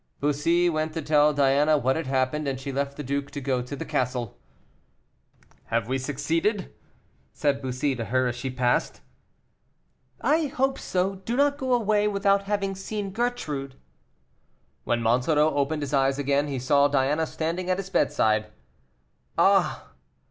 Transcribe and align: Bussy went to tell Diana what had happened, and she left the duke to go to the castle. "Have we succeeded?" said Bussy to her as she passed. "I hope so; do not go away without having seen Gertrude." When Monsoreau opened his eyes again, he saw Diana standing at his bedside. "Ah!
Bussy 0.19 0.67
went 0.67 0.93
to 0.95 1.01
tell 1.03 1.31
Diana 1.31 1.77
what 1.77 1.95
had 1.95 2.07
happened, 2.07 2.47
and 2.47 2.59
she 2.59 2.71
left 2.71 2.97
the 2.97 3.03
duke 3.03 3.29
to 3.29 3.39
go 3.39 3.61
to 3.61 3.75
the 3.75 3.85
castle. 3.85 4.35
"Have 5.65 5.87
we 5.87 5.99
succeeded?" 5.99 6.73
said 7.33 7.61
Bussy 7.61 7.95
to 7.95 8.05
her 8.05 8.25
as 8.25 8.35
she 8.35 8.49
passed. 8.49 9.01
"I 10.19 10.47
hope 10.47 10.79
so; 10.79 11.17
do 11.17 11.35
not 11.35 11.59
go 11.59 11.71
away 11.75 12.07
without 12.07 12.45
having 12.45 12.73
seen 12.73 13.11
Gertrude." 13.11 13.75
When 14.85 15.03
Monsoreau 15.03 15.53
opened 15.53 15.83
his 15.83 15.93
eyes 15.93 16.17
again, 16.17 16.47
he 16.47 16.57
saw 16.57 16.87
Diana 16.87 17.27
standing 17.27 17.69
at 17.69 17.77
his 17.77 17.91
bedside. 17.91 18.47
"Ah! 19.37 19.89